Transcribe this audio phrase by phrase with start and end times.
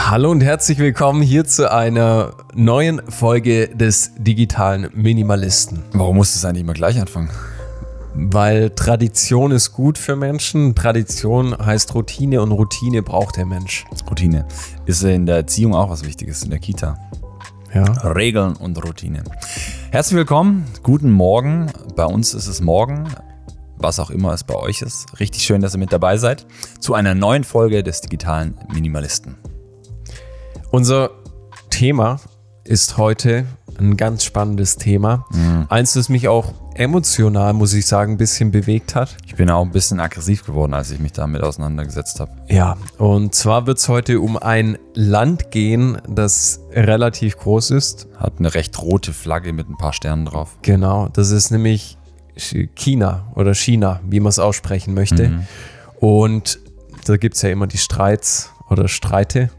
[0.00, 5.82] Hallo und herzlich willkommen hier zu einer neuen Folge des digitalen Minimalisten.
[5.92, 7.28] Warum muss es eigentlich immer gleich anfangen?
[8.14, 10.74] Weil Tradition ist gut für Menschen.
[10.76, 13.84] Tradition heißt Routine und Routine braucht der Mensch.
[14.08, 14.46] Routine.
[14.86, 16.96] Ist in der Erziehung auch was Wichtiges, in der Kita.
[17.74, 17.82] Ja.
[18.08, 19.24] Regeln und Routine.
[19.90, 21.72] Herzlich willkommen, guten Morgen.
[21.96, 23.08] Bei uns ist es morgen,
[23.76, 25.18] was auch immer es bei euch ist.
[25.18, 26.46] Richtig schön, dass ihr mit dabei seid
[26.78, 29.36] zu einer neuen Folge des digitalen Minimalisten.
[30.70, 31.10] Unser
[31.70, 32.20] Thema
[32.64, 33.46] ist heute
[33.78, 35.24] ein ganz spannendes Thema.
[35.30, 35.64] Mhm.
[35.70, 39.16] Eins, das mich auch emotional, muss ich sagen, ein bisschen bewegt hat.
[39.26, 42.32] Ich bin auch ein bisschen aggressiv geworden, als ich mich damit auseinandergesetzt habe.
[42.48, 48.06] Ja, und zwar wird es heute um ein Land gehen, das relativ groß ist.
[48.16, 50.58] Hat eine recht rote Flagge mit ein paar Sternen drauf.
[50.60, 51.96] Genau, das ist nämlich
[52.74, 55.30] China oder China, wie man es aussprechen möchte.
[55.30, 55.46] Mhm.
[55.98, 56.60] Und
[57.06, 59.50] da gibt es ja immer die Streits oder Streite.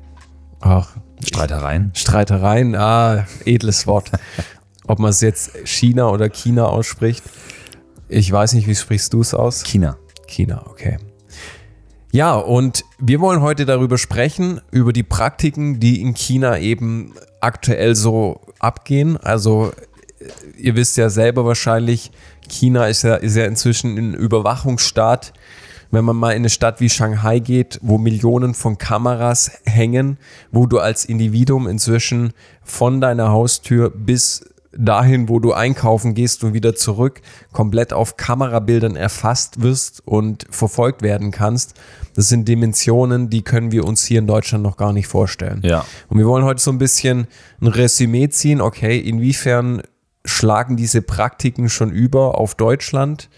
[0.59, 1.91] Ach, Streitereien.
[1.94, 4.12] Streitereien, ah, edles Wort.
[4.88, 7.23] Ob man es jetzt China oder China ausspricht.
[8.08, 9.64] Ich weiß nicht, wie sprichst du es aus?
[9.64, 9.97] China.
[10.28, 10.97] China, okay.
[12.11, 17.95] Ja, und wir wollen heute darüber sprechen, über die Praktiken, die in China eben aktuell
[17.95, 19.17] so abgehen.
[19.17, 19.72] Also,
[20.58, 22.12] ihr wisst ja selber wahrscheinlich,
[22.47, 25.34] China ist ja, ist ja inzwischen ein Überwachungsstaat.
[25.92, 30.18] Wenn man mal in eine Stadt wie Shanghai geht, wo Millionen von Kameras hängen,
[30.52, 36.54] wo du als Individuum inzwischen von deiner Haustür bis dahin, wo du einkaufen gehst und
[36.54, 41.73] wieder zurück, komplett auf Kamerabildern erfasst wirst und verfolgt werden kannst.
[42.16, 45.62] Das sind Dimensionen, die können wir uns hier in Deutschland noch gar nicht vorstellen.
[45.64, 45.86] Ja.
[46.08, 47.28] Und wir wollen heute so ein bisschen
[47.62, 48.62] ein Resümee ziehen.
[48.62, 49.81] Okay, inwiefern
[50.24, 53.30] schlagen diese Praktiken schon über auf Deutschland?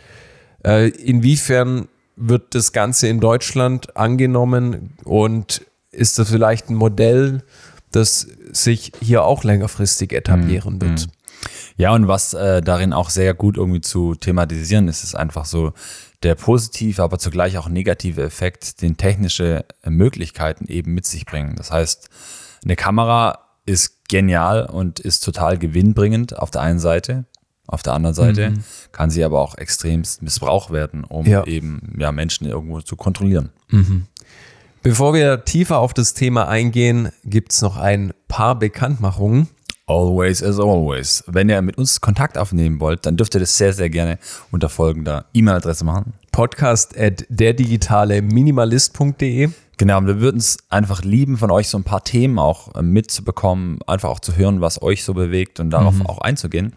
[0.64, 1.88] Äh, inwiefern
[2.22, 7.44] wird das Ganze in Deutschland angenommen und ist das vielleicht ein Modell,
[7.92, 11.08] das sich hier auch längerfristig etablieren wird?
[11.76, 15.74] Ja, und was äh, darin auch sehr gut irgendwie zu thematisieren ist, ist einfach so
[16.24, 21.56] der positive, aber zugleich auch negative Effekt, den technische Möglichkeiten eben mit sich bringen.
[21.56, 22.10] Das heißt,
[22.64, 27.26] eine Kamera ist genial und ist total gewinnbringend auf der einen Seite.
[27.72, 28.54] Auf der anderen Seite
[28.92, 31.44] kann sie aber auch extremst missbraucht werden, um Ja.
[31.46, 33.50] eben ja, Menschen irgendwo zu kontrollieren.
[34.84, 39.48] Bevor wir tiefer auf das Thema eingehen, gibt es noch ein paar Bekanntmachungen.
[39.88, 41.24] Always as always.
[41.28, 44.20] Wenn ihr mit uns Kontakt aufnehmen wollt, dann dürft ihr das sehr, sehr gerne
[44.52, 46.14] unter folgender E-Mail-Adresse machen.
[46.32, 49.50] Podcast at derdigitale Minimalist.de.
[49.78, 52.82] Genau, und wir würden es einfach lieben, von euch so ein paar Themen auch äh,
[52.84, 56.74] mitzubekommen, einfach auch zu hören, was euch so bewegt und darauf auch einzugehen.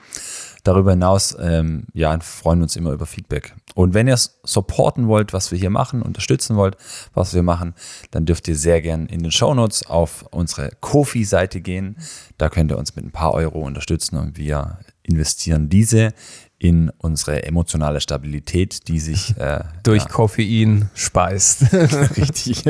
[0.65, 3.55] Darüber hinaus, ähm, ja, freuen wir uns immer über Feedback.
[3.75, 6.79] Und wenn ihr es supporten wollt, was wir hier machen, unterstützen wollt,
[7.13, 7.75] was wir machen,
[8.11, 11.99] dann dürft ihr sehr gern in den Shownotes auf unsere Kofi-Seite gehen.
[12.39, 16.15] Da könnt ihr uns mit ein paar Euro unterstützen und wir investieren diese
[16.59, 21.75] in unsere emotionale Stabilität, die sich äh, Durch Koffein speist.
[22.17, 22.65] richtig.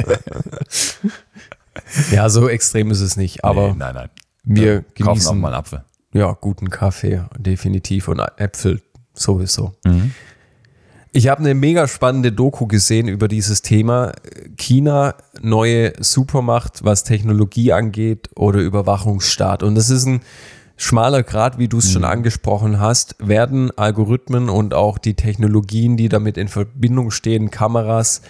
[2.10, 4.10] ja, so extrem ist es nicht, aber nee, nein, nein.
[4.43, 5.84] wir kaufen auch mal einen Apfel.
[6.15, 8.81] Ja, guten Kaffee, definitiv und Äpfel
[9.13, 9.75] sowieso.
[9.85, 10.13] Mhm.
[11.13, 14.13] Ich habe eine mega spannende Doku gesehen über dieses Thema.
[14.57, 19.63] China, neue Supermacht, was Technologie angeht oder Überwachungsstaat.
[19.63, 20.23] Und das ist ein
[20.77, 23.15] schmaler Grad, wie du es schon angesprochen hast.
[23.21, 28.23] Werden Algorithmen und auch die Technologien, die damit in Verbindung stehen, Kameras,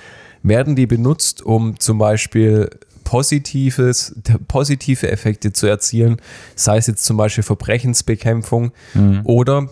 [0.42, 2.68] werden die benutzt, um zum Beispiel
[3.04, 4.14] positives,
[4.48, 6.16] positive Effekte zu erzielen,
[6.56, 8.72] sei es jetzt zum Beispiel Verbrechensbekämpfung
[9.24, 9.68] oder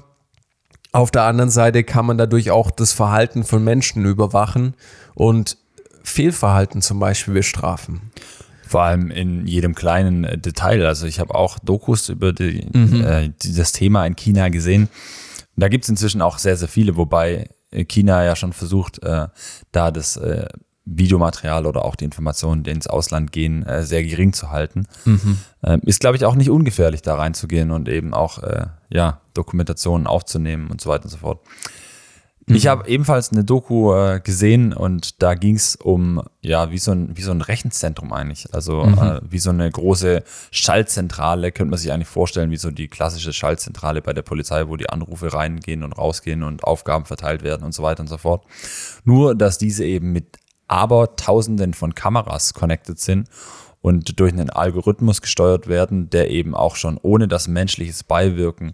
[0.93, 4.75] auf der anderen Seite kann man dadurch auch das Verhalten von Menschen überwachen
[5.15, 5.57] und
[6.05, 8.13] Fehlverhalten zum Beispiel bestrafen.
[8.67, 10.85] Vor allem in jedem kleinen äh, Detail.
[10.87, 12.61] Also ich habe auch Dokus über die,
[13.05, 14.83] äh, die, das Thema in China gesehen.
[14.85, 19.03] Und da gibt es inzwischen auch sehr, sehr viele, wobei äh, China ja schon versucht,
[19.03, 19.29] äh,
[19.73, 20.47] da das äh,
[20.85, 24.87] Videomaterial oder auch die Informationen, die ins Ausland gehen, äh, sehr gering zu halten.
[25.63, 30.07] Ähm, ist, glaube ich, auch nicht ungefährlich, da reinzugehen und eben auch äh, ja, Dokumentationen
[30.07, 31.41] aufzunehmen und so weiter und so fort.
[32.47, 36.91] Ich habe ebenfalls eine Doku äh, gesehen und da ging es um, ja, wie so,
[36.91, 38.53] ein, wie so ein Rechenzentrum eigentlich.
[38.53, 42.89] Also äh, wie so eine große Schaltzentrale, könnte man sich eigentlich vorstellen, wie so die
[42.89, 47.63] klassische Schaltzentrale bei der Polizei, wo die Anrufe reingehen und rausgehen und Aufgaben verteilt werden
[47.63, 48.45] und so weiter und so fort.
[49.05, 50.39] Nur, dass diese eben mit
[50.69, 53.29] aber Tausenden von Kameras connected sind
[53.81, 58.73] und durch einen Algorithmus gesteuert werden, der eben auch schon ohne das menschliches Beiwirken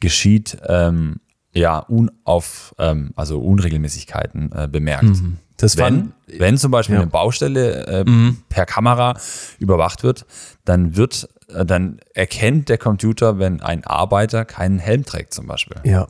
[0.00, 1.20] geschieht, ähm,
[1.52, 5.04] ja unauf, ähm, also Unregelmäßigkeiten äh, bemerkt.
[5.04, 5.38] Mhm.
[5.56, 7.02] Das wenn, wenn zum Beispiel ja.
[7.02, 8.38] eine Baustelle äh, mhm.
[8.48, 9.18] per Kamera
[9.58, 10.24] überwacht wird,
[10.64, 15.78] dann wird, äh, dann erkennt der Computer, wenn ein Arbeiter keinen Helm trägt zum Beispiel.
[15.84, 16.06] Ja.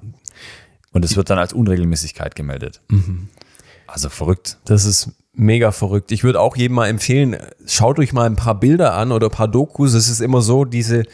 [0.93, 2.83] Und es wird dann als Unregelmäßigkeit gemeldet.
[2.89, 3.29] Mhm.
[3.89, 4.59] Also verrückt.
[4.67, 6.13] Das ist mega verrückt.
[6.13, 9.33] Ich würde auch jedem mal empfehlen, schaut euch mal ein paar Bilder an oder ein
[9.33, 9.95] paar Dokus.
[9.95, 11.05] Es ist immer so, diese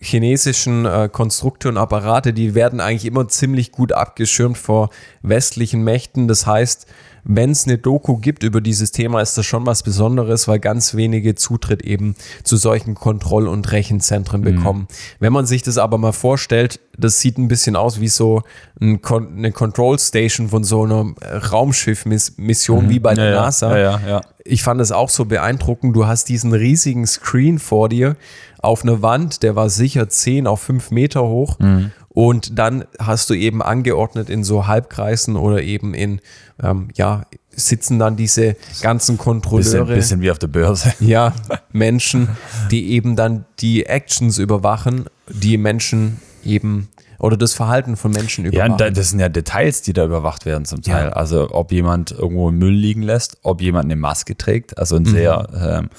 [0.00, 4.90] chinesischen äh, Konstrukte und Apparate, die werden eigentlich immer ziemlich gut abgeschirmt vor
[5.22, 6.28] westlichen Mächten.
[6.28, 6.86] Das heißt,
[7.24, 10.94] wenn es eine Doku gibt über dieses Thema, ist das schon was Besonderes, weil ganz
[10.94, 14.44] wenige Zutritt eben zu solchen Kontroll- und Rechenzentren mhm.
[14.44, 14.80] bekommen.
[14.80, 14.94] Mhm.
[15.20, 18.42] Wenn man sich das aber mal vorstellt, das sieht ein bisschen aus wie so
[18.80, 21.14] ein Kon eine Control Station von so einer
[21.52, 22.90] Raumschiff-Mission mhm.
[22.90, 23.78] wie bei der ja, NASA.
[23.78, 25.94] Ja, ja, ich fand das auch so beeindruckend.
[25.94, 28.16] Du hast diesen riesigen Screen vor dir
[28.58, 31.58] auf einer Wand, der war sicher 10 auf 5 Meter hoch.
[31.58, 31.90] Mhm.
[32.14, 36.20] Und dann hast du eben angeordnet in so Halbkreisen oder eben in,
[36.62, 39.84] ähm, ja, sitzen dann diese ganzen Kontrolleure.
[39.84, 40.92] Bisschen, bisschen wie auf der Börse.
[41.00, 41.34] Ja,
[41.72, 42.28] Menschen,
[42.70, 46.88] die eben dann die Actions überwachen, die Menschen eben
[47.18, 48.78] oder das Verhalten von Menschen überwachen.
[48.78, 51.06] Ja, das sind ja Details, die da überwacht werden zum Teil.
[51.06, 51.12] Ja.
[51.12, 55.10] Also ob jemand irgendwo Müll liegen lässt, ob jemand eine Maske trägt, also ein mhm.
[55.10, 55.90] sehr, ähm,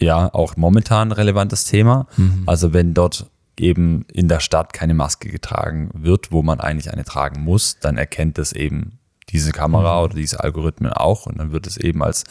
[0.00, 2.06] ja, auch momentan relevantes Thema.
[2.16, 2.42] Mhm.
[2.46, 3.26] Also wenn dort
[3.58, 7.96] eben in der Stadt keine Maske getragen wird, wo man eigentlich eine tragen muss, dann
[7.96, 8.98] erkennt es eben
[9.30, 10.04] diese Kamera mhm.
[10.04, 12.24] oder diese Algorithmen auch und dann wird es eben als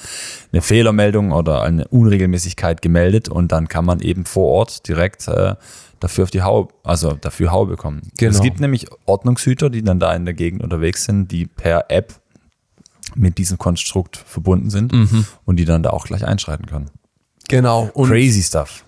[0.51, 5.55] eine Fehlermeldung oder eine Unregelmäßigkeit gemeldet und dann kann man eben vor Ort direkt äh,
[5.99, 8.01] dafür auf die Haue, also dafür Haue bekommen.
[8.17, 8.31] Genau.
[8.31, 12.13] Es gibt nämlich Ordnungshüter, die dann da in der Gegend unterwegs sind, die per App
[13.13, 15.25] mit diesem Konstrukt verbunden sind mhm.
[15.43, 16.89] und die dann da auch gleich einschreiten können.
[17.47, 17.89] Genau.
[17.93, 18.84] Und Crazy stuff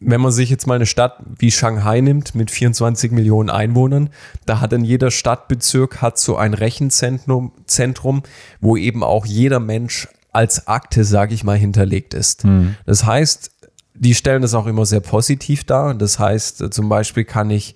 [0.00, 4.10] wenn man sich jetzt mal eine Stadt wie Shanghai nimmt mit 24 Millionen Einwohnern,
[4.46, 8.22] da hat in jeder Stadtbezirk hat so ein Rechenzentrum, Zentrum,
[8.60, 12.44] wo eben auch jeder Mensch als Akte, sage ich mal, hinterlegt ist.
[12.44, 12.76] Mhm.
[12.86, 13.50] Das heißt,
[13.94, 15.94] die stellen das auch immer sehr positiv dar.
[15.94, 17.74] Das heißt, zum Beispiel kann ich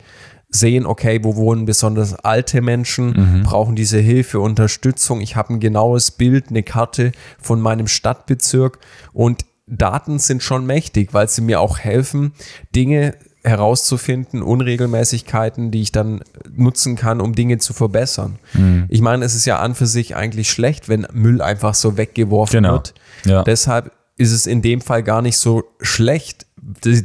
[0.49, 3.43] sehen, okay, wo wohnen besonders alte Menschen, mhm.
[3.43, 5.21] brauchen diese Hilfe, Unterstützung.
[5.23, 8.79] Ich habe ein genaues Bild, eine Karte von meinem Stadtbezirk
[9.13, 9.45] und
[9.77, 12.33] Daten sind schon mächtig, weil sie mir auch helfen,
[12.75, 13.15] Dinge
[13.45, 16.23] herauszufinden, Unregelmäßigkeiten, die ich dann
[16.55, 18.39] nutzen kann, um Dinge zu verbessern.
[18.53, 18.85] Mhm.
[18.89, 22.63] Ich meine, es ist ja an für sich eigentlich schlecht, wenn Müll einfach so weggeworfen
[22.63, 22.75] genau.
[22.75, 22.95] wird.
[23.25, 23.43] Ja.
[23.43, 26.47] Deshalb ist es in dem Fall gar nicht so schlecht.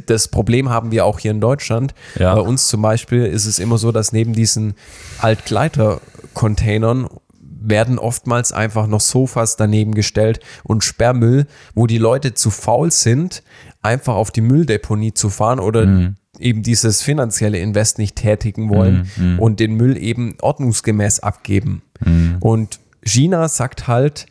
[0.06, 1.94] Das Problem haben wir auch hier in Deutschland.
[2.16, 2.36] Ja.
[2.36, 4.74] Bei uns zum Beispiel ist es immer so, dass neben diesen
[5.20, 7.08] Altkleider-Containern
[7.68, 13.42] werden oftmals einfach noch Sofas daneben gestellt und Sperrmüll, wo die Leute zu faul sind,
[13.82, 16.16] einfach auf die Mülldeponie zu fahren oder mhm.
[16.38, 19.32] eben dieses finanzielle Invest nicht tätigen wollen mhm.
[19.32, 19.38] mhm.
[19.38, 21.82] und den Müll eben ordnungsgemäß abgeben.
[22.00, 22.36] Mhm.
[22.40, 24.26] Und China sagt halt,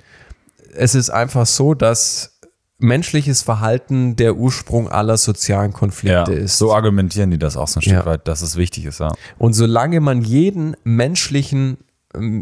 [0.76, 2.38] es ist einfach so, dass
[2.80, 6.58] menschliches Verhalten der Ursprung aller sozialen Konflikte ja, ist.
[6.58, 8.06] So argumentieren die das auch so ein Stück ja.
[8.06, 9.00] weit, dass es wichtig ist.
[9.00, 9.14] Ja.
[9.38, 11.78] Und solange man jeden menschlichen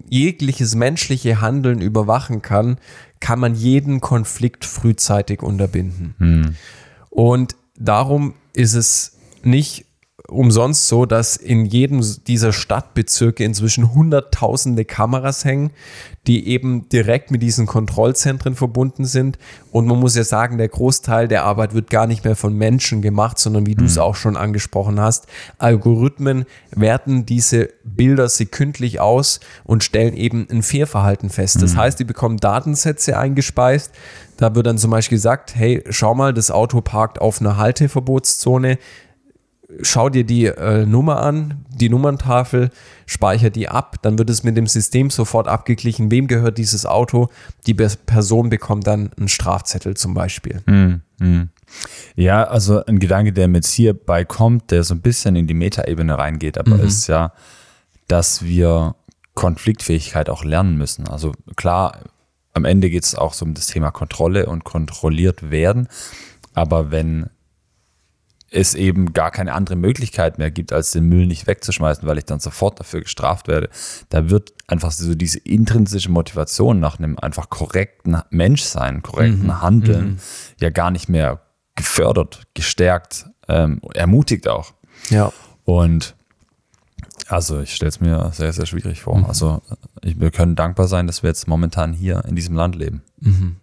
[0.09, 2.77] jegliches menschliche Handeln überwachen kann,
[3.19, 6.15] kann man jeden Konflikt frühzeitig unterbinden.
[6.19, 6.55] Hm.
[7.09, 9.85] Und darum ist es nicht
[10.27, 15.71] umsonst so, dass in jedem dieser Stadtbezirke inzwischen hunderttausende Kameras hängen,
[16.27, 19.37] die eben direkt mit diesen Kontrollzentren verbunden sind.
[19.71, 23.01] Und man muss ja sagen, der Großteil der Arbeit wird gar nicht mehr von Menschen
[23.01, 23.79] gemacht, sondern wie mhm.
[23.79, 25.27] du es auch schon angesprochen hast,
[25.59, 31.61] Algorithmen werten diese Bilder sekündlich aus und stellen eben ein Fehlverhalten fest.
[31.61, 31.77] Das mhm.
[31.77, 33.91] heißt, die bekommen Datensätze eingespeist.
[34.37, 38.79] Da wird dann zum Beispiel gesagt, hey, schau mal, das Auto parkt auf einer Halteverbotszone
[39.81, 42.69] schau dir die äh, Nummer an, die Nummerntafel,
[43.05, 47.29] speicher die ab, dann wird es mit dem System sofort abgeglichen, wem gehört dieses Auto.
[47.65, 50.61] Die Person bekommt dann einen Strafzettel zum Beispiel.
[50.65, 51.49] Mm, mm.
[52.15, 55.53] Ja, also ein Gedanke, der mir jetzt hierbei kommt, der so ein bisschen in die
[55.53, 56.85] Metaebene reingeht, aber mhm.
[56.85, 57.33] ist ja,
[58.07, 58.95] dass wir
[59.33, 61.07] Konfliktfähigkeit auch lernen müssen.
[61.07, 61.99] Also klar,
[62.53, 65.89] am Ende geht es auch so um das Thema Kontrolle und kontrolliert werden.
[66.53, 67.29] Aber wenn
[68.55, 72.25] es eben gar keine andere Möglichkeit mehr gibt, als den Müll nicht wegzuschmeißen, weil ich
[72.25, 73.69] dann sofort dafür gestraft werde.
[74.09, 79.61] Da wird einfach so diese intrinsische Motivation nach einem einfach korrekten Menschsein, korrekten mhm.
[79.61, 80.19] Handeln mhm.
[80.61, 81.41] ja gar nicht mehr
[81.75, 84.73] gefördert, gestärkt, ähm, ermutigt auch.
[85.09, 85.33] Ja.
[85.65, 86.15] Und
[87.27, 89.17] also ich stelle es mir sehr, sehr schwierig vor.
[89.17, 89.25] Mhm.
[89.25, 89.61] Also
[90.01, 93.01] ich, wir können dankbar sein, dass wir jetzt momentan hier in diesem Land leben.
[93.19, 93.57] Mhm.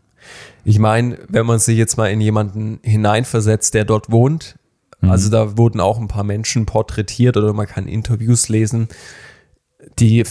[0.65, 4.57] Ich meine, wenn man sich jetzt mal in jemanden hineinversetzt, der dort wohnt,
[5.03, 5.33] also mhm.
[5.33, 8.89] da wurden auch ein paar Menschen porträtiert oder man kann Interviews lesen.
[9.99, 10.25] die,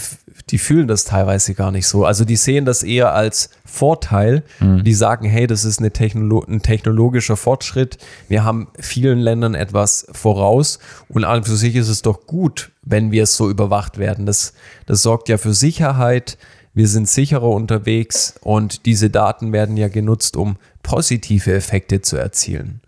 [0.50, 2.06] die fühlen das teilweise gar nicht so.
[2.06, 4.44] Also die sehen das eher als Vorteil.
[4.60, 4.84] Mhm.
[4.84, 7.98] Die sagen, hey, das ist eine Technolo ein technologischer Fortschritt.
[8.28, 12.72] Wir haben vielen Ländern etwas voraus und an und für sich ist es doch gut,
[12.82, 14.26] wenn wir es so überwacht werden.
[14.26, 14.54] Das,
[14.86, 16.38] das sorgt ja für Sicherheit.
[16.74, 22.80] Wir sind sicherer unterwegs und diese Daten werden ja genutzt, um positive Effekte zu erzielen.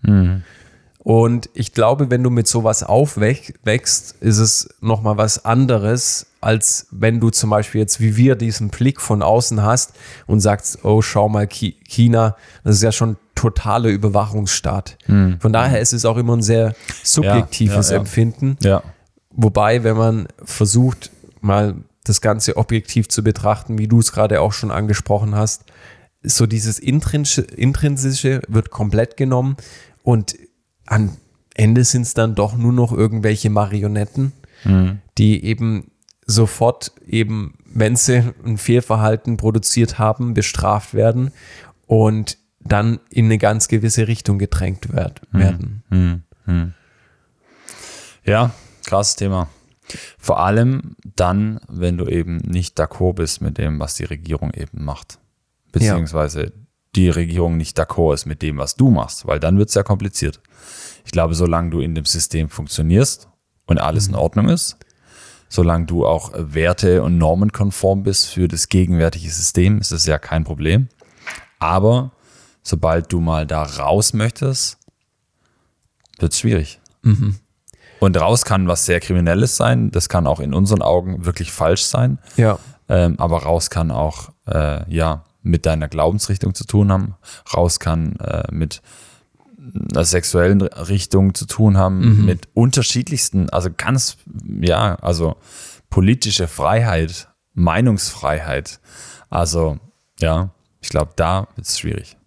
[1.03, 7.19] Und ich glaube, wenn du mit sowas aufwächst, ist es nochmal was anderes, als wenn
[7.19, 9.93] du zum Beispiel jetzt wie wir diesen Blick von außen hast
[10.27, 14.98] und sagst, oh, schau mal, China, das ist ja schon totaler Überwachungsstaat.
[15.39, 18.00] Von daher ist es auch immer ein sehr subjektives ja, ja.
[18.00, 18.57] Empfinden.
[18.62, 18.83] Ja.
[19.31, 24.53] Wobei, wenn man versucht, mal das Ganze objektiv zu betrachten, wie du es gerade auch
[24.53, 25.65] schon angesprochen hast,
[26.22, 29.57] so dieses Intrinsische, Intrinsische wird komplett genommen
[30.03, 30.36] und
[30.86, 31.18] am
[31.56, 34.34] Ende sind es dann doch nur noch irgendwelche Marionetten,
[35.18, 35.92] die eben
[36.25, 41.32] sofort eben, wenn sie ein Fehlverhalten produziert haben, bestraft werden
[41.86, 46.24] und dann in eine ganz gewisse Richtung gedrängt werd, werden.
[48.25, 48.52] Ja,
[48.86, 49.50] krasses Thema.
[50.18, 54.86] Vor allem dann, wenn du eben nicht d'accord bist mit dem, was die Regierung eben
[54.86, 55.20] macht.
[55.74, 56.54] Beziehungsweise
[56.96, 59.84] die Regierung nicht d'accord ist mit dem, was du machst, weil dann wird es ja
[59.84, 60.40] kompliziert.
[61.06, 63.28] Ich glaube, solange du in dem System funktionierst
[63.66, 64.78] und alles in Ordnung ist,
[65.50, 70.18] solange du auch Werte und Normen konform bist für das gegenwärtige System, ist es ja
[70.18, 70.88] kein Problem.
[71.60, 72.12] Aber
[72.64, 74.78] sobald du mal da raus möchtest,
[76.20, 76.80] wird es schwierig.
[78.00, 79.92] Und raus kann was sehr Kriminelles sein.
[79.92, 82.20] Das kann auch in unseren Augen wirklich falsch sein.
[82.36, 82.60] Ja.
[82.90, 87.16] Ähm, aber raus kann auch äh, ja mit deiner Glaubensrichtung zu tun haben.
[87.54, 88.82] Raus kann äh, mit
[89.94, 94.18] einer sexuellen Richtung zu tun haben, mit unterschiedlichsten, also ganz,
[94.60, 95.38] ja, also
[95.90, 98.82] politische Freiheit, Meinungsfreiheit.
[99.30, 99.78] Also
[100.20, 100.50] ja,
[100.82, 102.18] ich glaube, da wird es schwierig.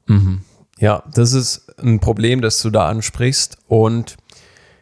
[0.79, 3.59] Ja, das ist ein Problem, das du da ansprichst.
[3.67, 4.17] Und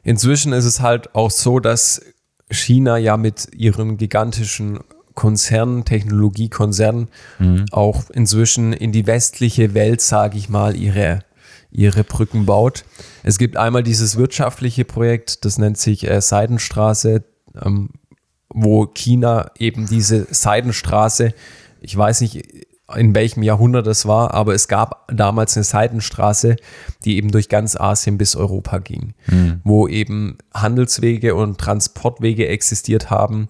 [0.02, 2.02] inzwischen ist es halt auch so, dass
[2.50, 4.80] China ja mit ihren gigantischen
[5.14, 7.08] Konzernen, Technologiekonzernen,
[7.72, 11.20] auch inzwischen in die westliche Welt, sage ich mal, ihre,
[11.70, 12.84] ihre Brücken baut.
[13.22, 17.24] Es gibt einmal dieses wirtschaftliche Projekt, das nennt sich äh, Seidenstraße,
[17.62, 17.90] ähm,
[18.48, 21.34] wo China eben diese Seidenstraße,
[21.80, 26.56] ich weiß nicht, in welchem Jahrhundert es war, aber es gab damals eine Seidenstraße,
[27.04, 29.14] die eben durch ganz Asien bis Europa ging,
[29.64, 33.46] wo eben Handelswege und Transportwege existiert haben.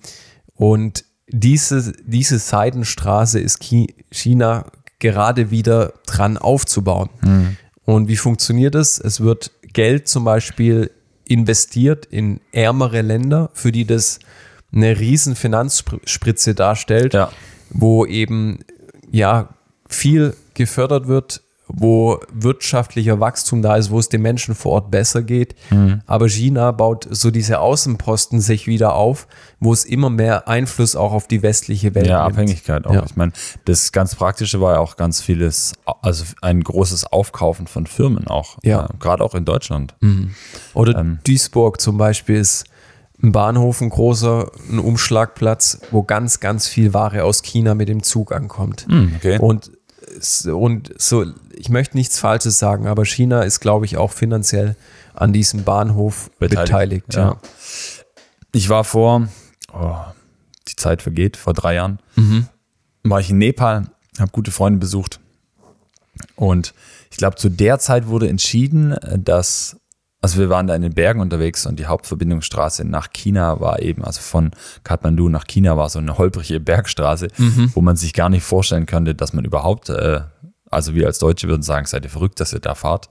[0.54, 4.66] Und diese, diese Seidenstraße ist Chi- China
[4.98, 7.10] gerade wieder dran aufzubauen.
[7.84, 8.98] Und wie funktioniert es?
[8.98, 10.90] Es wird Geld zum Beispiel
[11.26, 14.18] investiert in ärmere Länder, für die das
[14.72, 17.30] eine riesen Finanzspritze darstellt, Ja.
[17.70, 18.60] wo eben
[19.10, 19.50] ja
[19.88, 25.22] viel gefördert wird, wo wirtschaftlicher Wachstum da ist, wo es den Menschen vor Ort besser
[25.22, 25.54] geht.
[26.06, 29.26] Aber China baut so diese Außenposten sich wieder auf,
[29.60, 32.34] wo es immer mehr Einfluss auch auf die westliche Welt Ja, nimmt.
[32.34, 32.92] Abhängigkeit auch.
[32.94, 33.02] Ja.
[33.06, 33.32] Ich meine,
[33.64, 38.58] das ganz Praktische war ja auch ganz vieles, also ein großes Aufkaufen von Firmen auch.
[38.62, 38.84] Ja.
[38.84, 39.94] Äh, Gerade auch in Deutschland.
[40.74, 41.18] Oder Ähm.
[41.26, 42.64] Duisburg zum Beispiel ist
[43.22, 48.02] ein Bahnhof, ein großer, ein Umschlagplatz, wo ganz, ganz viel Ware aus China mit dem
[48.02, 48.86] Zug ankommt.
[49.16, 49.38] okay.
[49.38, 49.70] Und,
[50.46, 54.76] und so, ich möchte nichts Falsches sagen, aber China ist, glaube ich, auch finanziell
[55.14, 57.06] an diesem Bahnhof beteiligt.
[57.06, 57.22] Beteiligt, ja.
[57.22, 57.40] ja.
[58.52, 59.28] Ich war vor,
[59.72, 59.96] oh,
[60.68, 61.98] die Zeit vergeht, vor drei Jahren,
[63.02, 63.86] war ich in Nepal,
[64.18, 65.20] habe gute Freunde besucht.
[66.36, 66.74] Und
[67.10, 69.76] ich glaube, zu der Zeit wurde entschieden, dass,
[70.24, 74.02] also wir waren da in den Bergen unterwegs und die Hauptverbindungsstraße nach China war eben,
[74.02, 74.52] also von
[74.82, 77.28] Kathmandu nach China war so eine holprige Bergstraße,
[77.74, 80.20] wo man sich gar nicht vorstellen könnte, dass man überhaupt, äh,
[80.70, 83.08] also wir als Deutsche würden sagen, seid ihr verrückt, dass ihr da fahrt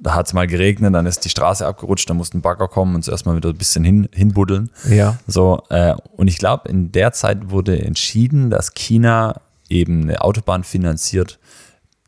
[0.00, 2.94] da hat es mal geregnet, dann ist die Straße abgerutscht, da musste ein Bagger kommen
[2.94, 4.70] und zuerst mal wieder ein bisschen hin, hinbuddeln.
[4.88, 5.18] Ja.
[5.26, 10.64] So, äh, und ich glaube, in der Zeit wurde entschieden, dass China eben eine Autobahn
[10.64, 11.38] finanziert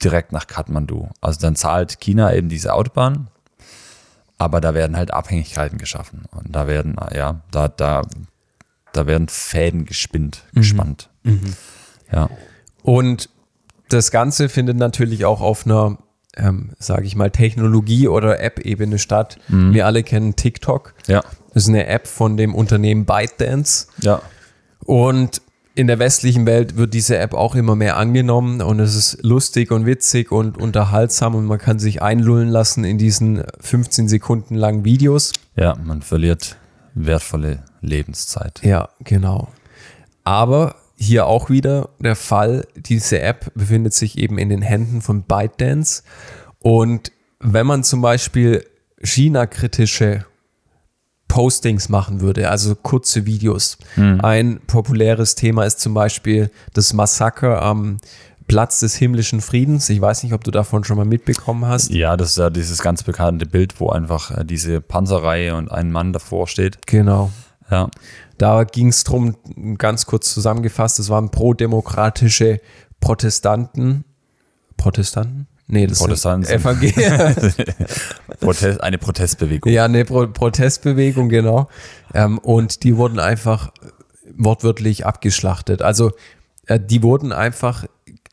[0.03, 1.11] direkt nach Kathmandu.
[1.21, 3.29] Also dann zahlt China eben diese Autobahn,
[4.39, 6.25] aber da werden halt Abhängigkeiten geschaffen.
[6.31, 8.03] Und da werden, ja, da, da,
[8.93, 11.11] da werden Fäden gespinnt, gespannt.
[12.13, 12.31] Ja.
[12.83, 13.31] Und
[13.89, 15.99] das Ganze findet natürlich auch auf einer,
[16.37, 19.39] ähm, sage ich mal, Technologie- oder App-Ebene statt.
[19.49, 20.95] Wir alle kennen TikTok.
[21.07, 21.23] Ja.
[21.53, 23.87] Das ist eine App von dem Unternehmen ByteDance.
[24.01, 24.21] Ja.
[24.85, 25.41] Und
[25.75, 29.73] in der westlichen Welt wird diese App auch immer mehr angenommen und es ist lustig
[29.73, 34.85] und witzig und unterhaltsam und man kann sich einlullen lassen in diesen 15 Sekunden langen
[34.85, 35.33] Videos.
[35.57, 36.57] Ja, man verliert
[36.95, 38.61] wertvolle Lebenszeit.
[38.63, 39.49] Ja, genau.
[40.23, 45.23] Aber hier auch wieder der Fall, diese App befindet sich eben in den Händen von
[45.23, 46.05] ByteDance.
[46.61, 48.65] Und wenn man zum Beispiel
[49.03, 50.25] China-kritische
[51.35, 53.77] Postings machen würde, also kurze Videos.
[53.97, 57.97] Ein populäres Thema ist zum Beispiel das Massaker am
[58.47, 59.89] Platz des himmlischen Friedens.
[59.89, 61.91] Ich weiß nicht, ob du davon schon mal mitbekommen hast.
[61.91, 65.91] Ja, das ist ja dieses ganz bekannte Bild, wo einfach äh, diese Panzerreihe und ein
[65.91, 66.87] Mann davor steht.
[66.87, 67.33] Genau.
[67.69, 67.89] Ja.
[68.39, 69.35] Da ging es darum,
[69.77, 72.61] ganz kurz zusammengefasst, es waren pro-demokratische
[73.01, 74.05] Protestanten.
[74.77, 75.49] Protestanten?
[75.67, 77.35] Nee, das Protestanten sind- Evangelien.
[78.41, 79.73] Protest, eine Protestbewegung.
[79.73, 81.69] ja, eine Pro Protestbewegung, genau.
[82.13, 83.73] Ähm, und die wurden einfach
[84.37, 85.81] wortwörtlich abgeschlachtet.
[85.83, 86.13] Also
[86.67, 87.87] äh, die wurden einfach,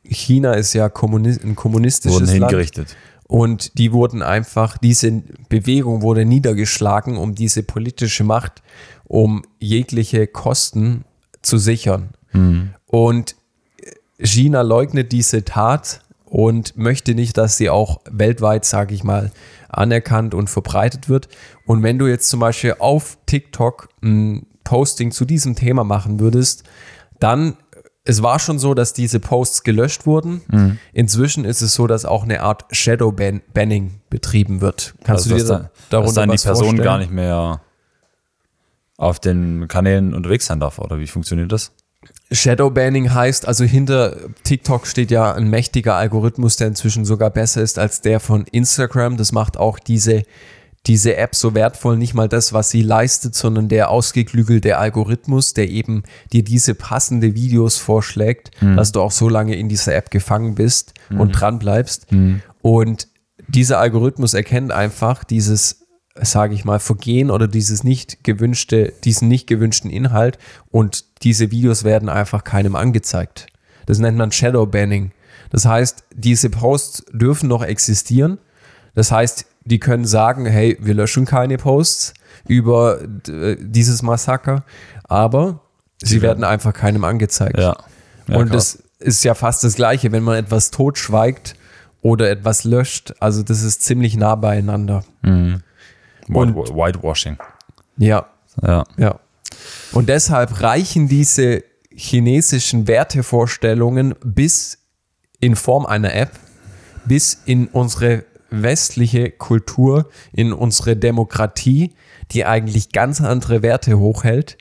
[0.03, 2.51] China ist ja kommuni ein kommunistisches Wurden Land.
[2.51, 2.95] hingerichtet.
[3.27, 8.61] Und die wurden einfach, diese Bewegung wurde niedergeschlagen, um diese politische Macht,
[9.05, 11.05] um jegliche Kosten
[11.41, 12.09] zu sichern.
[12.87, 13.35] Und
[14.19, 19.31] China leugnet diese Tat und möchte nicht, dass sie auch weltweit, sage ich mal,
[19.67, 21.27] anerkannt und verbreitet wird.
[21.65, 26.63] Und wenn du jetzt zum Beispiel auf TikTok ein Posting zu diesem Thema machen würdest,
[27.19, 27.57] dann,
[28.05, 30.79] es war schon so, dass diese Posts gelöscht wurden.
[30.93, 34.93] Inzwischen ist es so, dass auch eine Art Shadow-Banning betrieben wird.
[35.03, 36.83] Kannst Also, du dir da, da, dass darunter dann die Person vorstellen?
[36.83, 37.59] gar nicht mehr
[38.95, 41.73] auf den Kanälen unterwegs sein darf, oder wie funktioniert das?
[42.31, 47.77] Shadowbanning heißt, also hinter TikTok steht ja ein mächtiger Algorithmus, der inzwischen sogar besser ist
[47.77, 49.17] als der von Instagram.
[49.17, 50.23] Das macht auch diese,
[50.87, 55.69] diese App so wertvoll, nicht mal das, was sie leistet, sondern der ausgeklügelte Algorithmus, der
[55.69, 60.55] eben dir diese passende Videos vorschlägt, dass du auch so lange in dieser App gefangen
[60.55, 62.07] bist und dran bleibst.
[62.61, 63.09] Und
[63.49, 65.80] dieser Algorithmus erkennt einfach dieses
[66.15, 70.37] sage ich mal, Vergehen oder dieses nicht gewünschte, diesen nicht gewünschten Inhalt
[70.69, 73.47] und diese Videos werden einfach keinem angezeigt.
[73.85, 75.11] Das nennt man Shadowbanning.
[75.49, 78.39] Das heißt, diese Posts dürfen noch existieren.
[78.95, 82.13] Das heißt, die können sagen, hey, wir löschen keine Posts
[82.47, 84.63] über äh, dieses Massaker,
[85.03, 85.61] aber
[86.01, 87.57] sie werden einfach keinem angezeigt.
[87.57, 87.77] Ja.
[88.27, 88.79] ja und krass.
[88.99, 91.55] das ist ja fast das Gleiche, wenn man etwas totschweigt
[92.01, 93.13] oder etwas löscht.
[93.19, 95.03] Also das ist ziemlich nah beieinander.
[96.27, 97.37] White, und- Whitewashing.
[97.97, 98.27] Ja,
[98.61, 98.83] Ja.
[98.97, 99.19] ja.
[99.91, 104.77] Und deshalb reichen diese chinesischen Wertevorstellungen bis
[105.39, 106.31] in Form einer App,
[107.05, 111.93] bis in unsere westliche Kultur, in unsere Demokratie,
[112.31, 114.57] die eigentlich ganz andere Werte hochhält.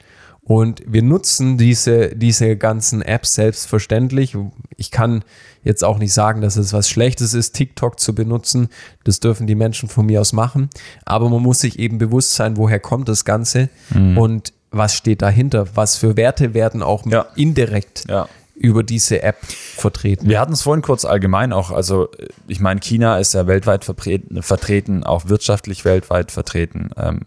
[0.50, 4.36] Und wir nutzen diese, diese ganzen Apps selbstverständlich.
[4.76, 5.22] Ich kann
[5.62, 8.68] jetzt auch nicht sagen, dass es was Schlechtes ist, TikTok zu benutzen.
[9.04, 10.68] Das dürfen die Menschen von mir aus machen.
[11.04, 15.68] Aber man muss sich eben bewusst sein, woher kommt das Ganze und was steht dahinter.
[15.76, 17.26] Was für Werte werden auch Ja.
[17.36, 18.28] indirekt Ja.
[18.56, 20.28] über diese App vertreten.
[20.28, 22.08] Wir hatten es vorhin kurz allgemein auch, also
[22.48, 26.90] ich meine, China ist ja weltweit vertreten, vertreten auch wirtschaftlich weltweit vertreten.
[26.96, 27.20] Ähm,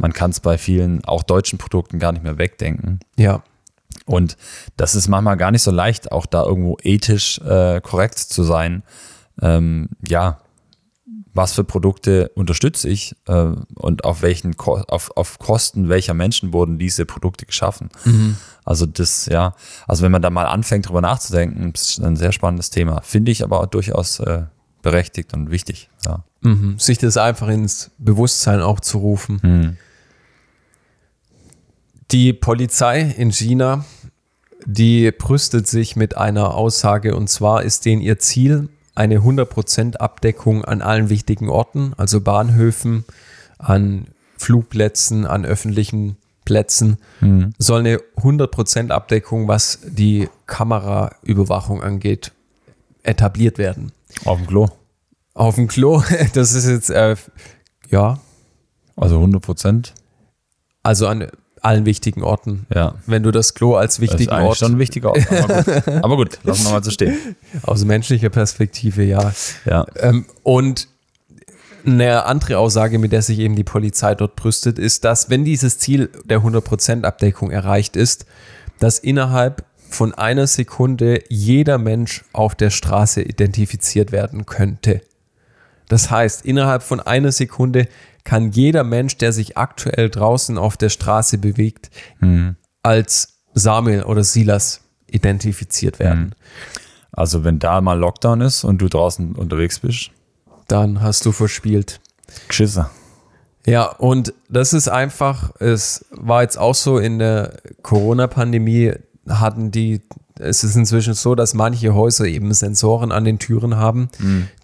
[0.00, 3.00] man kann es bei vielen, auch deutschen Produkten gar nicht mehr wegdenken.
[3.16, 3.42] Ja.
[4.06, 4.36] Und
[4.76, 8.82] das ist manchmal gar nicht so leicht, auch da irgendwo ethisch äh, korrekt zu sein.
[9.42, 10.40] Ähm, ja,
[11.34, 16.52] was für Produkte unterstütze ich äh, und auf welchen Ko auf, auf Kosten welcher Menschen
[16.52, 17.90] wurden diese Produkte geschaffen.
[18.64, 19.54] Also das, ja,
[19.86, 23.02] also wenn man da mal anfängt, drüber nachzudenken, ist ein sehr spannendes Thema.
[23.02, 24.44] Finde ich aber auch durchaus äh,
[24.82, 25.90] berechtigt und wichtig.
[26.04, 26.24] Ja.
[26.40, 26.78] Mhm.
[26.78, 29.78] Sich das einfach ins Bewusstsein auch zu rufen.
[32.12, 33.84] Die Polizei in China,
[34.64, 40.64] die brüstet sich mit einer Aussage und zwar ist denen ihr Ziel eine 100% Abdeckung
[40.64, 43.04] an allen wichtigen Orten, also Bahnhöfen,
[43.58, 46.98] an Flugplätzen, an öffentlichen Plätzen,
[47.58, 52.32] soll eine 100% Abdeckung, was die Kameraüberwachung angeht,
[53.04, 53.92] etabliert werden.
[54.24, 54.68] Auf dem Klo.
[55.34, 56.02] Auf dem Klo,
[56.34, 57.14] das ist jetzt, äh,
[57.88, 58.18] ja,
[58.96, 59.94] Also 100 Prozent.
[60.82, 61.28] also an
[61.62, 62.66] allen wichtigen Orten.
[62.74, 62.94] Ja.
[63.06, 65.26] Wenn du das Klo als Das ist wichtigen Ort schon ein wichtiger Ort.
[65.30, 67.36] Aber gut, aber gut lassen wir mal so stehen.
[67.62, 69.32] aus menschlicher Perspektive, ja.
[69.64, 69.86] Ja.
[69.96, 70.88] Ähm, und
[71.86, 75.78] eine andere Aussage, mit der sich eben die Polizei dort brüstet, ist, dass wenn dieses
[75.78, 78.26] Ziel der 100% Abdeckung erreicht ist,
[78.78, 85.00] dass innerhalb von einer Sekunde jeder Mensch auf der Straße identifiziert werden könnte.
[85.88, 87.88] Das heißt, innerhalb von einer Sekunde
[88.24, 91.90] kann jeder Mensch, der sich aktuell draußen auf der Straße bewegt,
[92.82, 96.34] als Samuel oder Silas identifiziert werden.
[97.12, 100.10] Also wenn da mal Lockdown ist und du draußen unterwegs bist,
[100.68, 102.00] Dann hast du verspielt.
[102.48, 102.86] geschissen.
[103.66, 108.92] Ja, und das ist einfach, es war jetzt auch so in der Corona-Pandemie,
[109.30, 110.00] hatten die,
[110.38, 114.08] es ist inzwischen so, dass manche Häuser eben Sensoren an den Türen haben,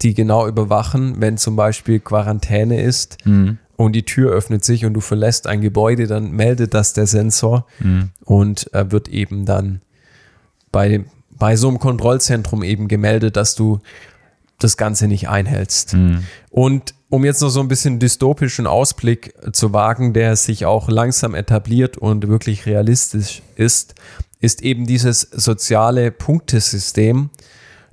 [0.02, 3.18] die genau überwachen, wenn zum Beispiel Quarantäne ist
[3.76, 7.66] und die Tür öffnet sich und du verlässt ein Gebäude, dann meldet das der Sensor
[8.24, 9.80] und äh, wird eben dann
[10.72, 13.80] bei, bei so einem Kontrollzentrum eben gemeldet, dass du
[14.58, 15.94] das Ganze nicht einhältst.
[16.50, 21.34] Und um jetzt noch so ein bisschen dystopischen Ausblick zu wagen, der sich auch langsam
[21.34, 23.94] etabliert und wirklich realistisch ist,
[24.46, 27.30] ist eben dieses soziale Punktesystem,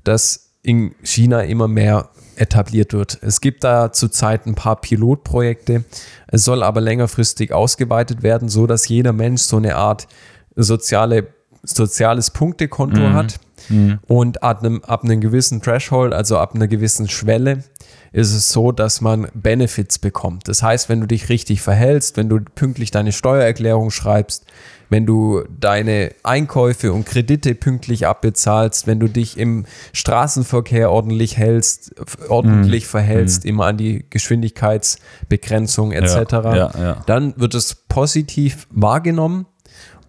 [0.04, 3.18] das in China immer mehr etabliert wird.
[3.22, 5.84] Es gibt da zurzeit ein paar Pilotprojekte.
[6.28, 10.08] Es soll aber längerfristig ausgeweitet werden, so dass jeder Mensch so eine Art
[10.56, 13.39] soziale, soziales Punktekonto hat.
[14.08, 17.63] Und ab einem, ab einem gewissen Threshold, also ab einer gewissen Schwelle,
[18.12, 20.47] ist es so, dass man Benefits bekommt.
[20.47, 24.45] Das heißt, wenn du dich richtig verhältst, wenn du pünktlich deine Steuererklärung schreibst,
[24.89, 31.95] wenn du deine Einkäufe und Kredite pünktlich abbezahlst, wenn du dich im Straßenverkehr ordentlich hältst,
[32.30, 37.04] ordentlich verhältst, immer an die Geschwindigkeitsbegrenzung etc., Ja, ja, ja.
[37.08, 39.47] dann wird es positiv wahrgenommen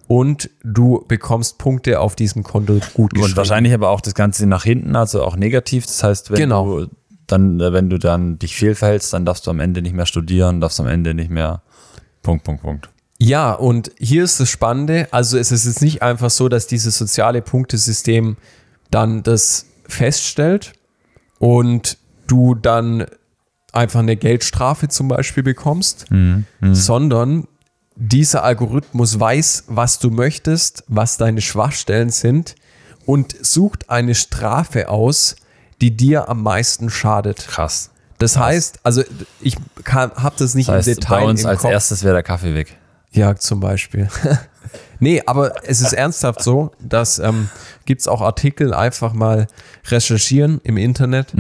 [0.07, 3.37] und du bekommst Punkte auf diesem Konto gut Und geschrieben.
[3.37, 5.87] wahrscheinlich aber auch das Ganze nach hinten, also auch negativ.
[5.87, 6.81] Das heißt, wenn Genau.
[6.81, 6.91] du
[7.27, 10.61] dann, äh, wenn du dann dich fehlverhältst, dann darfst du am Ende nicht mehr studieren,
[10.61, 11.63] darfst am Ende nicht mehr
[12.23, 12.91] Punkt, Punkt, Punkt.
[13.19, 15.09] Ja, und hier ist das Spannende.
[15.11, 18.37] Also es ist jetzt nicht einfach so, dass dieses soziale Punktesystem
[18.91, 20.73] dann das feststellt
[21.39, 23.07] und du dann
[23.73, 26.07] einfach eine Geldstrafe zum Beispiel bekommst,
[26.73, 27.47] sondern
[27.97, 32.57] dieser Algorithmus weiß, was du möchtest, was deine Schwachstellen sind
[33.07, 35.37] und sucht eine Strafe aus,
[35.81, 37.47] die dir am meisten schadet.
[37.49, 37.91] Krass.
[38.19, 39.03] Das heißt, also
[39.41, 41.71] ich habe das nicht Das heißt, im Detail bei uns im als Kopf.
[41.71, 42.77] erstes wäre der Kaffee weg.
[43.13, 44.09] Ja, zum Beispiel.
[44.99, 47.49] nee, aber es ist ernsthaft so, dass ähm,
[47.85, 49.47] gibt es auch Artikel, einfach mal
[49.89, 51.35] recherchieren im Internet.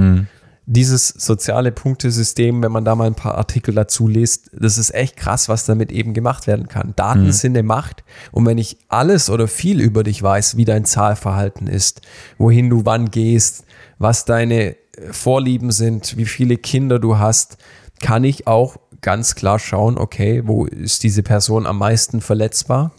[0.66, 5.16] Dieses soziale Punktesystem, wenn man da mal ein paar Artikel dazu liest, das ist echt
[5.16, 6.94] krass, was damit eben gemacht werden kann.
[6.96, 10.84] Daten sind eine Macht und wenn ich alles oder viel über dich weiß, wie dein
[10.86, 12.00] Zahlverhalten ist,
[12.38, 13.64] wohin du wann gehst,
[13.98, 14.76] was deine äh,
[15.12, 17.58] Vorlieben sind, wie viele Kinder du hast,
[18.00, 22.92] kann ich auch ganz klar schauen, okay, wo ist diese Person am meisten verletzbar?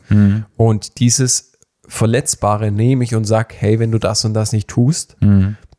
[0.56, 1.54] Und dieses
[1.88, 5.17] Verletzbare nehme ich und sage, hey, wenn du das und das nicht tust,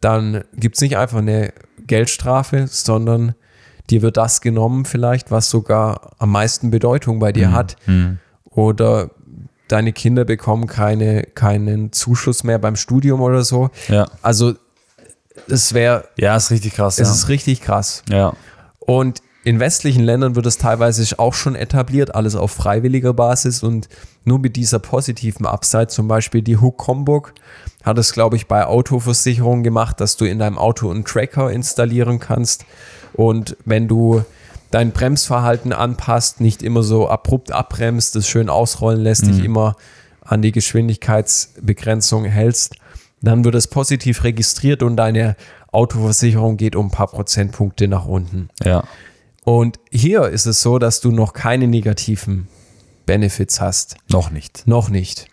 [0.00, 1.52] dann gibt es nicht einfach eine
[1.86, 3.34] Geldstrafe, sondern
[3.90, 7.76] dir wird das genommen vielleicht, was sogar am meisten Bedeutung bei dir hat.
[8.50, 9.10] Oder
[9.68, 13.70] deine Kinder bekommen keine, keinen Zuschuss mehr beim Studium oder so.
[13.88, 14.06] Ja.
[14.22, 14.54] Also
[15.48, 16.98] es wäre, Ja, ist richtig krass.
[16.98, 17.14] es ja.
[17.14, 18.02] ist richtig krass.
[18.08, 18.32] ja.
[18.80, 23.88] Und in westlichen Ländern wird es teilweise auch schon etabliert, alles auf freiwilliger Basis und
[24.26, 27.32] nur mit dieser positiven Upside, zum Beispiel die Hook Homburg
[27.84, 32.18] hat es, glaube ich, bei Autoversicherungen gemacht, dass du in deinem Auto einen Tracker installieren
[32.18, 32.64] kannst
[33.14, 34.24] und wenn du
[34.72, 39.76] dein Bremsverhalten anpasst, nicht immer so abrupt abbremst, das schön ausrollen lässt, dich immer
[40.22, 42.74] an die Geschwindigkeitsbegrenzung hältst,
[43.22, 45.36] dann wird es positiv registriert und deine
[45.70, 48.48] Autoversicherung geht um ein paar Prozentpunkte nach unten.
[48.62, 48.84] Ja.
[49.44, 52.48] Und hier ist es so, dass du noch keine negativen
[53.06, 53.96] Benefits hast.
[54.10, 54.66] Noch nicht.
[54.66, 55.26] Noch nicht.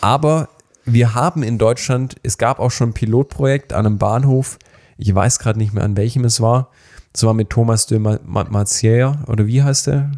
[0.00, 0.48] Aber
[0.84, 4.58] wir haben in Deutschland, es gab auch schon ein Pilotprojekt an einem Bahnhof.
[4.98, 6.70] Ich weiß gerade nicht mehr, an welchem es war.
[7.12, 10.10] Es war mit Thomas de Ma- Ma- Maizière, oder wie heißt der?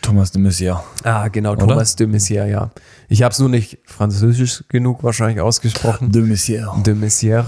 [0.00, 0.80] Thomas de Maizière.
[1.04, 1.66] Ah, genau, Oder?
[1.68, 2.70] Thomas de Maizière, ja.
[3.08, 6.10] Ich habe es nur nicht französisch genug wahrscheinlich ausgesprochen.
[6.10, 6.82] De Maizière.
[6.82, 7.44] de Maizière.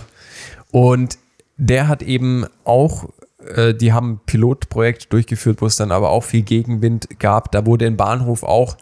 [0.71, 1.19] Und
[1.57, 3.09] der hat eben auch,
[3.55, 7.53] äh, die haben ein Pilotprojekt durchgeführt, wo es dann aber auch viel Gegenwind gab.
[7.53, 8.77] Da wurde im Bahnhof auch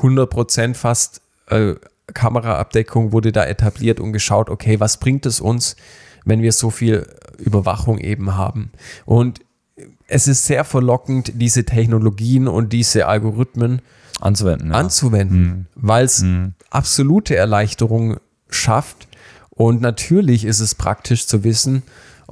[0.00, 1.74] 100% fast äh,
[2.14, 5.76] Kameraabdeckung wurde da etabliert und geschaut, okay, was bringt es uns,
[6.24, 7.06] wenn wir so viel
[7.38, 8.72] Überwachung eben haben.
[9.04, 9.40] Und
[10.06, 13.80] es ist sehr verlockend, diese Technologien und diese Algorithmen
[14.20, 14.70] Anzuwenden.
[14.70, 14.74] Ja.
[14.74, 16.24] anzuwenden, weil es
[16.68, 18.18] absolute Erleichterung
[18.50, 19.08] schafft.
[19.48, 21.82] Und natürlich ist es praktisch zu wissen,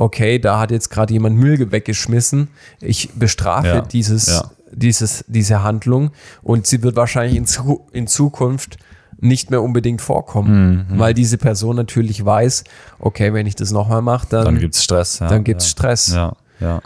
[0.00, 2.48] okay, da hat jetzt gerade jemand Müll weggeschmissen.
[2.80, 4.50] Ich bestrafe Ja, dieses, ja.
[4.72, 6.10] dieses, diese Handlung
[6.42, 8.76] und sie wird wahrscheinlich in, Zu in Zukunft
[9.20, 12.62] nicht mehr unbedingt vorkommen, Mhm, weil diese Person natürlich weiß,
[13.00, 15.18] okay, wenn ich das nochmal mache, dann, dann gibt es Stress.
[15.18, 15.28] Ja.
[15.28, 15.70] dann gibt's ja.
[15.70, 16.12] Stress.
[16.14, 16.80] Ja, ja.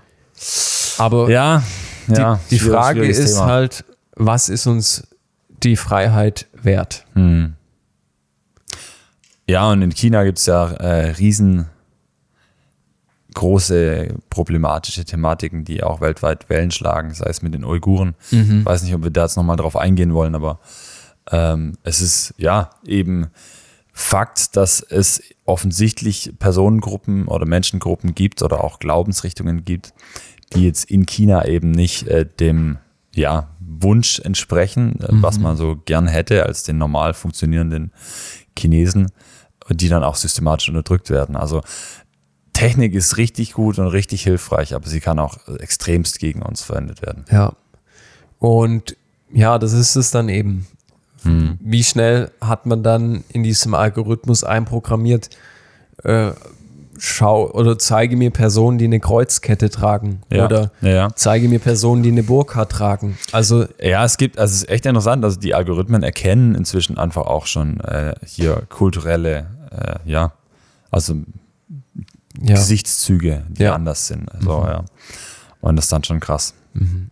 [0.98, 1.62] Aber Ja,
[2.08, 2.40] ja.
[2.50, 3.44] die, die Frage ist Thema.
[3.46, 3.84] halt,
[4.16, 5.06] was ist uns
[5.62, 7.04] die Freiheit wert?
[7.12, 7.52] Hm.
[9.46, 11.66] Ja, und in China gibt es ja äh, riesen
[13.34, 18.14] große problematische Thematiken, die auch weltweit Wellen schlagen, sei es mit den Uiguren.
[18.60, 20.60] Ich weiß nicht, ob wir da jetzt nochmal drauf eingehen wollen, aber
[21.30, 23.28] Ähm, es ist ja eben
[23.92, 29.92] Fakt, dass es offensichtlich Personengruppen oder Menschengruppen gibt oder auch Glaubensrichtungen gibt,
[30.52, 32.78] die jetzt in China eben nicht äh, dem
[33.14, 35.22] ja, Wunsch entsprechen, äh, mhm.
[35.22, 37.92] was man so gern hätte als den normal funktionierenden
[38.58, 39.12] Chinesen,
[39.68, 41.36] die dann auch systematisch unterdrückt werden.
[41.36, 41.60] Also
[42.62, 47.02] Technik ist richtig gut und richtig hilfreich, aber sie kann auch extremst gegen uns verwendet
[47.02, 47.24] werden.
[47.30, 47.52] Ja.
[48.38, 48.96] Und
[49.32, 50.66] ja, das ist es dann eben.
[51.22, 51.58] Hm.
[51.60, 55.30] Wie schnell hat man dann in diesem Algorithmus einprogrammiert,
[56.02, 56.32] äh,
[56.98, 60.44] schau oder zeige mir Personen, die eine Kreuzkette tragen ja.
[60.44, 61.10] oder ja.
[61.14, 63.18] zeige mir Personen, die eine Burka tragen.
[63.32, 67.26] Also ja, es gibt, also es ist echt interessant, also die Algorithmen erkennen inzwischen einfach
[67.26, 70.32] auch schon äh, hier kulturelle, äh, ja,
[70.90, 71.16] also
[72.40, 72.54] ja.
[72.54, 74.32] Gesichtszüge, die anders sind.
[74.32, 74.66] Also, mhm.
[74.66, 74.84] ja.
[75.60, 76.54] Und das ist dann schon krass.
[76.74, 77.10] Mhm.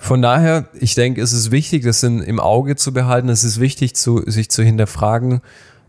[0.00, 3.28] Von daher, ich denke, es ist wichtig, das in, im Auge zu behalten.
[3.28, 5.40] Es ist wichtig, zu, sich zu hinterfragen,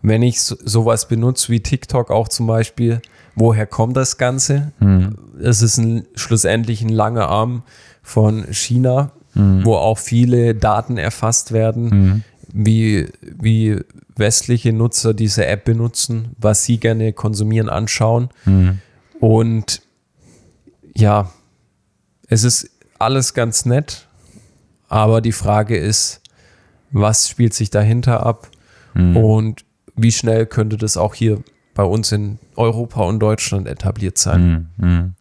[0.01, 3.01] wenn ich so, sowas benutze wie TikTok auch zum Beispiel,
[3.35, 4.71] woher kommt das Ganze?
[4.79, 5.17] Mhm.
[5.41, 7.63] Es ist ein, schlussendlich ein langer Arm
[8.03, 9.65] von China, mhm.
[9.65, 12.23] wo auch viele Daten erfasst werden, mhm.
[12.53, 13.79] Wie, wie
[14.15, 18.29] westliche Nutzer diese App benutzen, was sie gerne konsumieren, anschauen.
[18.45, 18.79] Mhm.
[19.19, 19.81] Und
[20.95, 21.31] ja,
[22.27, 24.07] es ist alles ganz nett,
[24.87, 26.21] aber die Frage ist,
[26.91, 28.47] was spielt sich dahinter ab
[28.93, 29.17] mhm.
[29.17, 34.69] und wie schnell könnte das auch hier bei uns in Europa und Deutschland etabliert sein?
[34.77, 34.87] Mhm.
[34.87, 35.13] mhm.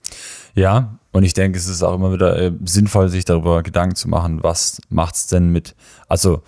[0.55, 4.09] Ja, und ich denke, es ist auch immer wieder äh, sinnvoll, sich darüber Gedanken zu
[4.09, 5.75] machen, was macht es denn mit,
[6.09, 6.43] also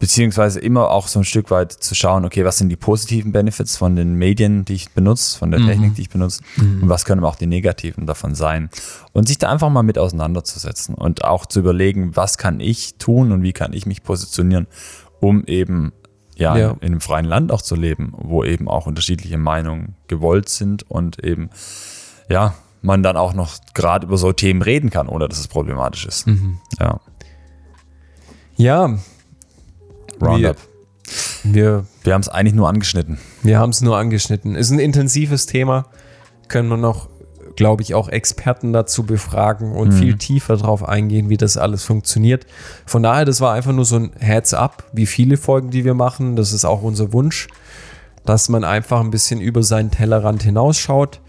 [0.00, 3.76] beziehungsweise immer auch so ein Stück weit zu schauen, okay, was sind die positiven Benefits
[3.76, 5.66] von den Medien, die ich benutze, von der mhm.
[5.66, 6.82] Technik, die ich benutze mhm.
[6.82, 8.70] und was können auch die negativen davon sein.
[9.12, 13.30] Und sich da einfach mal mit auseinanderzusetzen und auch zu überlegen, was kann ich tun
[13.30, 14.66] und wie kann ich mich positionieren,
[15.20, 15.92] um eben
[16.34, 16.70] ja, ja.
[16.80, 21.22] in einem freien Land auch zu leben, wo eben auch unterschiedliche Meinungen gewollt sind und
[21.22, 21.50] eben
[22.30, 26.06] ja, man dann auch noch gerade über so Themen reden kann, ohne dass es problematisch
[26.06, 26.26] ist.
[26.26, 26.58] Mhm.
[26.78, 27.00] Ja.
[28.56, 28.98] Ja,
[30.22, 30.56] Roundup.
[31.42, 33.18] Wir, wir, wir haben es eigentlich nur angeschnitten.
[33.42, 34.54] Wir haben es nur angeschnitten.
[34.54, 35.86] Ist ein intensives Thema.
[36.48, 37.08] Können wir noch,
[37.56, 39.98] glaube ich, auch Experten dazu befragen und mhm.
[39.98, 42.46] viel tiefer drauf eingehen, wie das alles funktioniert.
[42.86, 46.36] Von daher, das war einfach nur so ein Heads-up, wie viele Folgen, die wir machen.
[46.36, 47.48] Das ist auch unser Wunsch,
[48.24, 51.20] dass man einfach ein bisschen über seinen Tellerrand hinausschaut.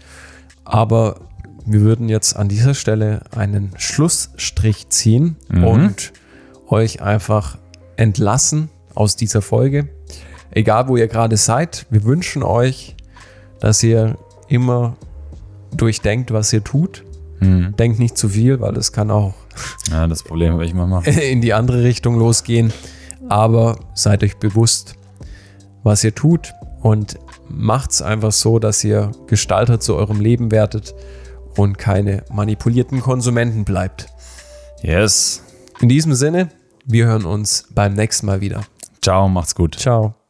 [0.64, 1.20] Aber
[1.64, 5.64] wir würden jetzt an dieser Stelle einen Schlussstrich ziehen mhm.
[5.64, 6.12] und
[6.68, 7.58] euch einfach
[7.96, 9.88] entlassen aus dieser Folge.
[10.50, 12.94] Egal, wo ihr gerade seid, wir wünschen euch,
[13.60, 14.96] dass ihr immer
[15.74, 17.04] durchdenkt, was ihr tut.
[17.40, 17.74] Mhm.
[17.76, 19.34] Denkt nicht zu viel, weil es kann auch
[19.90, 22.72] ja, das Problem habe ich mal in die andere Richtung losgehen.
[23.28, 24.96] Aber seid euch bewusst,
[25.82, 30.94] was ihr tut und macht es einfach so, dass ihr Gestalter zu eurem Leben werdet
[31.56, 34.06] und keine manipulierten Konsumenten bleibt.
[34.82, 35.42] Yes.
[35.80, 36.48] In diesem Sinne,
[36.84, 38.62] wir hören uns beim nächsten Mal wieder.
[39.02, 39.74] Ciao, macht's gut.
[39.74, 40.21] Ciao.